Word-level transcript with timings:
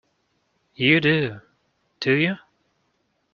You 0.73 0.99
do, 0.99 1.41
do 1.99 2.13
you? 2.15 2.37